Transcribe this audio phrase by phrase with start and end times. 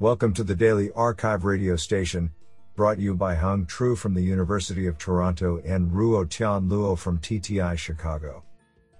[0.00, 2.32] Welcome to the Daily Archive radio station,
[2.74, 7.20] brought you by Hung Tru from the University of Toronto and Ruo Tian Luo from
[7.20, 8.42] TTI Chicago.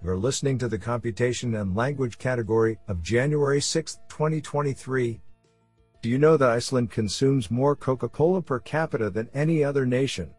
[0.05, 5.21] You're listening to the Computation and Language category of January 6, 2023.
[6.01, 10.33] Do you know that Iceland consumes more Coca Cola per capita than any other nation?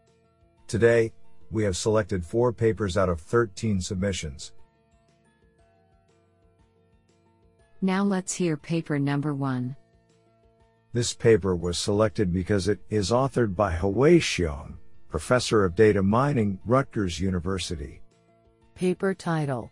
[0.68, 1.12] Today,
[1.50, 4.52] we have selected four papers out of 13 submissions.
[7.82, 9.76] Now let's hear paper number one.
[10.96, 14.76] This paper was selected because it is authored by Xiong,
[15.10, 18.00] professor of data mining, Rutgers University.
[18.74, 19.70] Paper title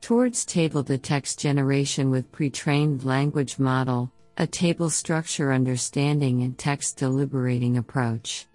[0.00, 6.58] Towards Table to Text Generation with Pre trained Language Model, a Table Structure Understanding and
[6.58, 8.48] Text Deliberating Approach.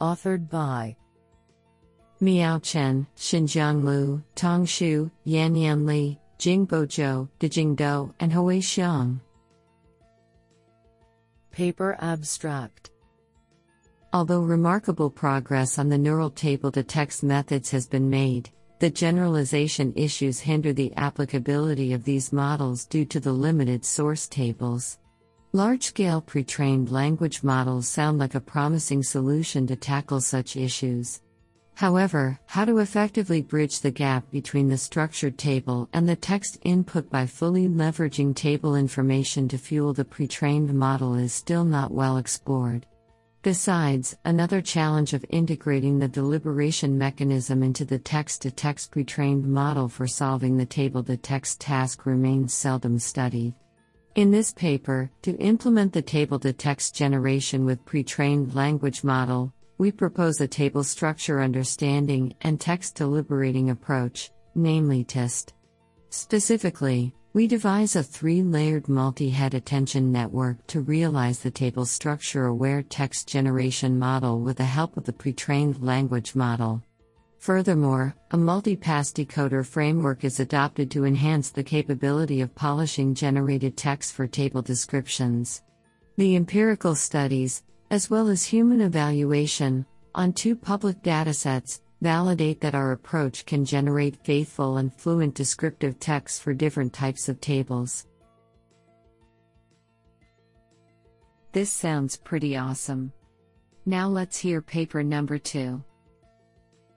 [0.00, 0.96] Authored by
[2.18, 9.20] Miao Chen, Xinjiang Lu, Tong Xu, Yanyan Li, Jingbo Zhou, Dejing Dou, and Hui Xiong.
[11.50, 12.92] Paper Abstract
[14.14, 18.48] Although remarkable progress on the neural table to text methods has been made,
[18.78, 24.98] the generalization issues hinder the applicability of these models due to the limited source tables.
[25.52, 31.20] Large scale pre trained language models sound like a promising solution to tackle such issues.
[31.80, 37.08] However, how to effectively bridge the gap between the structured table and the text input
[37.08, 42.18] by fully leveraging table information to fuel the pre trained model is still not well
[42.18, 42.84] explored.
[43.40, 49.46] Besides, another challenge of integrating the deliberation mechanism into the text to text pre trained
[49.46, 53.54] model for solving the table to text task remains seldom studied.
[54.16, 59.54] In this paper, to implement the table to text generation with pre trained language model,
[59.80, 65.54] we propose a table structure understanding and text deliberating approach, namely TIST.
[66.10, 72.44] Specifically, we devise a three layered multi head attention network to realize the table structure
[72.44, 76.82] aware text generation model with the help of the pre trained language model.
[77.38, 83.78] Furthermore, a multi pass decoder framework is adopted to enhance the capability of polishing generated
[83.78, 85.62] text for table descriptions.
[86.18, 89.84] The empirical studies, as well as human evaluation,
[90.14, 96.42] on two public datasets, validate that our approach can generate faithful and fluent descriptive text
[96.42, 98.06] for different types of tables.
[101.52, 103.12] This sounds pretty awesome.
[103.84, 105.82] Now let's hear paper number two.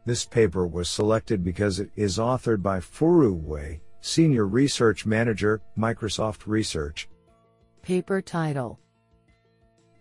[0.06, 6.46] This paper was selected because it is authored by Furu Wei, Senior Research Manager, Microsoft
[6.46, 7.10] Research.
[7.82, 8.80] Paper title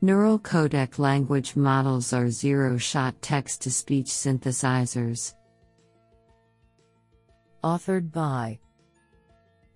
[0.04, 5.34] Neural codec language models are zero shot text to speech synthesizers.
[7.62, 8.58] Authored by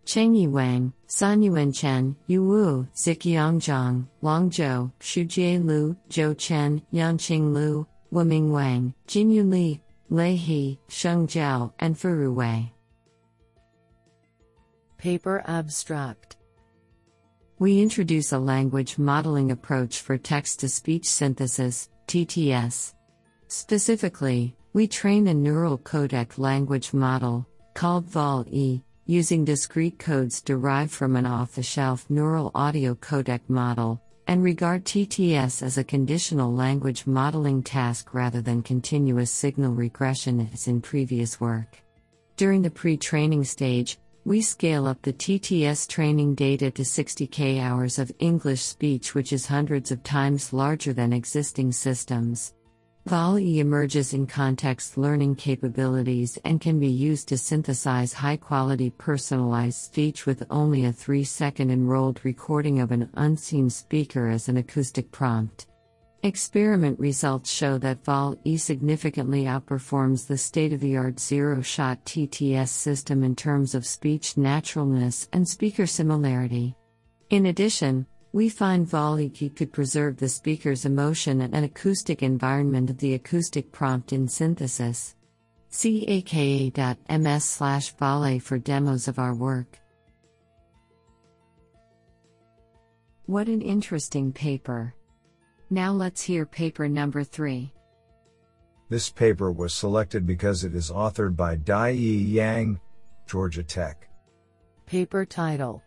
[0.04, 7.54] Chengyi Wang, Sanyuan Chen, Yu Wu, Ziqiang Zhang, Long Zhou, Shujie Liu, Zhuo Chen, Yanqing
[7.54, 12.72] Liu, Huaming Wang, Jinyu Li, Lei He, Sheng Zhao, and Furu Wei.
[14.98, 16.36] Paper Abstract
[17.59, 22.93] we introduce a language modeling approach for text to speech synthesis, TTS.
[23.49, 31.17] Specifically, we train a neural codec language model, called VALL-E, using discrete codes derived from
[31.17, 37.06] an off the shelf neural audio codec model, and regard TTS as a conditional language
[37.06, 41.83] modeling task rather than continuous signal regression as in previous work.
[42.37, 47.97] During the pre training stage, we scale up the TTS training data to 60k hours
[48.00, 52.53] of English speech, which is hundreds of times larger than existing systems.
[53.06, 59.81] VALL-E emerges in context learning capabilities and can be used to synthesize high quality personalized
[59.81, 65.12] speech with only a 3 second enrolled recording of an unseen speaker as an acoustic
[65.12, 65.69] prompt.
[66.22, 73.87] Experiment results show that VALL-E significantly outperforms the state-of-the-art zero-shot TTS system in terms of
[73.87, 76.75] speech naturalness and speaker similarity.
[77.31, 83.14] In addition, we find VALL-E could preserve the speaker's emotion and acoustic environment of the
[83.14, 85.14] acoustic prompt in synthesis.
[85.69, 89.79] See aka.ms slash VALE for demos of our work.
[93.26, 94.94] What an interesting paper!
[95.71, 97.73] Now let's hear paper number 3.
[98.89, 102.79] This paper was selected because it is authored by Diyi Yang,
[103.27, 104.09] Georgia Tech.
[104.87, 105.83] Paper title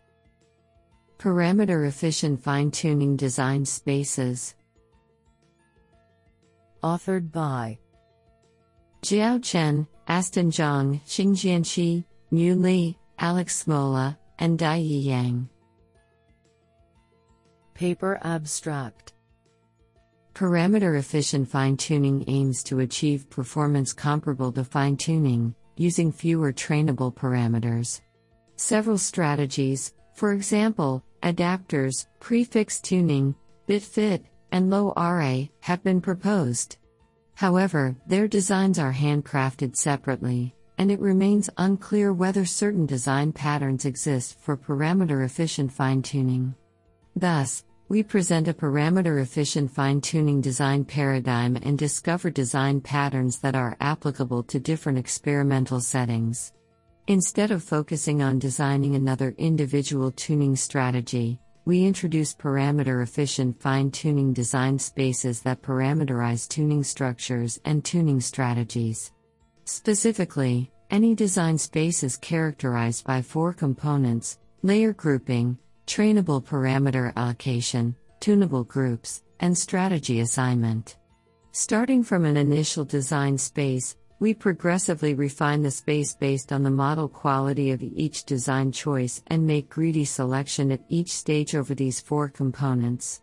[1.18, 4.54] Parameter Efficient Fine Tuning Design Spaces.
[6.82, 7.78] Authored by
[9.02, 15.48] Jiaao Chen, Aston Zhang, Xingjian Shi, Mu Li, Alex Smola, and Diyi Yang.
[17.72, 19.14] Paper Abstract
[20.34, 27.14] Parameter efficient fine tuning aims to achieve performance comparable to fine tuning, using fewer trainable
[27.14, 28.00] parameters.
[28.56, 33.34] Several strategies, for example, adapters, prefix tuning,
[33.68, 34.22] bitfit,
[34.52, 36.76] and LoRA, have been proposed.
[37.34, 44.38] However, their designs are handcrafted separately, and it remains unclear whether certain design patterns exist
[44.40, 46.54] for parameter efficient fine tuning.
[47.16, 53.56] Thus, we present a parameter efficient fine tuning design paradigm and discover design patterns that
[53.56, 56.52] are applicable to different experimental settings.
[57.08, 64.32] Instead of focusing on designing another individual tuning strategy, we introduce parameter efficient fine tuning
[64.32, 69.10] design spaces that parameterize tuning structures and tuning strategies.
[69.64, 75.58] Specifically, any design space is characterized by four components layer grouping,
[75.90, 80.96] trainable parameter allocation, tunable groups, and strategy assignment.
[81.50, 87.08] Starting from an initial design space, we progressively refine the space based on the model
[87.08, 92.28] quality of each design choice and make greedy selection at each stage over these four
[92.28, 93.20] components.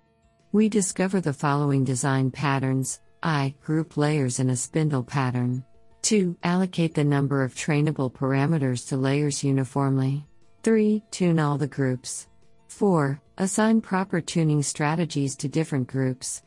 [0.51, 3.55] We discover the following design patterns I.
[3.63, 5.63] Group layers in a spindle pattern.
[6.01, 6.35] 2.
[6.43, 10.25] Allocate the number of trainable parameters to layers uniformly.
[10.63, 11.01] 3.
[11.11, 12.27] Tune all the groups.
[12.67, 13.21] 4.
[13.37, 16.43] Assign proper tuning strategies to different groups.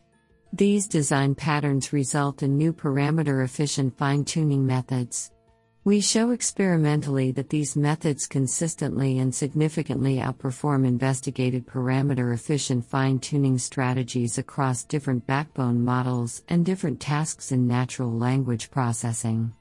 [0.52, 5.30] These design patterns result in new parameter efficient fine tuning methods.
[5.84, 13.56] We show experimentally that these methods consistently and significantly outperform investigated parameter efficient fine tuning
[13.56, 19.54] strategies across different backbone models and different tasks in natural language processing.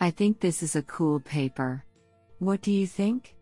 [0.00, 1.84] I think this is a cool paper.
[2.44, 3.36] What do you think?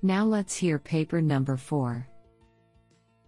[0.00, 2.06] Now let's hear paper number 4.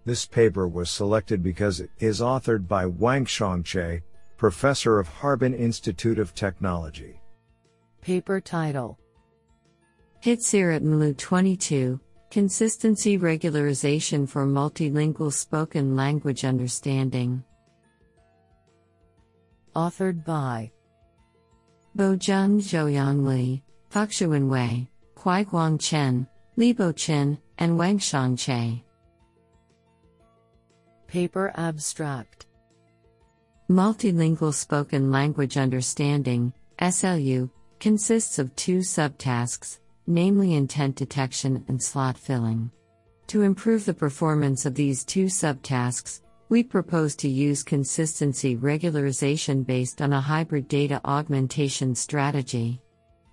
[0.04, 4.02] This paper was selected because it is authored by Wang Che,
[4.36, 7.20] professor of Harbin Institute of Technology.
[8.00, 9.00] Paper title
[10.20, 11.98] HIT-SCIR at MLU 22
[12.30, 17.42] Consistency Regularization for Multilingual Spoken Language Understanding.
[19.74, 20.70] Authored by
[21.98, 24.89] Bojun Zhouyang Li, Fuxuan Wei.
[25.20, 26.26] Huaiguang Chen,
[26.56, 28.82] Libo Chen, and Wanxiang Che.
[31.08, 32.46] Paper Abstract
[33.68, 42.70] Multilingual Spoken Language Understanding, SLU, consists of two subtasks, namely intent detection and slot filling.
[43.26, 50.00] To improve the performance of these two subtasks, we propose to use consistency regularization based
[50.00, 52.80] on a hybrid data augmentation strategy.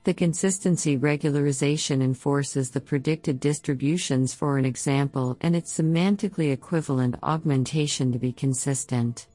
[0.07, 8.13] The consistency regularization enforces the predicted distributions for an example and its semantically equivalent augmentation
[8.13, 9.27] to be consistent.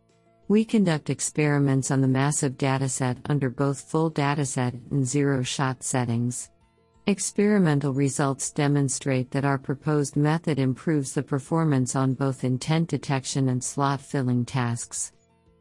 [0.48, 6.48] We conduct experiments on the massive dataset under both full dataset and zero shot settings.
[7.06, 13.62] Experimental results demonstrate that our proposed method improves the performance on both intent detection and
[13.62, 15.12] slot filling tasks.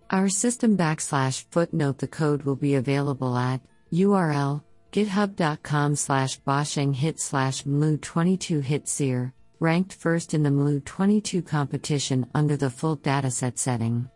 [0.09, 3.59] Our system backslash footnote the code will be available at
[3.91, 4.61] URL
[4.91, 12.69] github.com slash bosheng hit slash mlu22 hitsir, ranked first in the mlu22 competition under the
[12.69, 14.09] full dataset setting.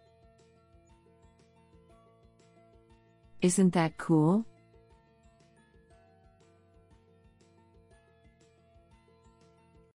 [3.41, 4.45] Isn't that cool?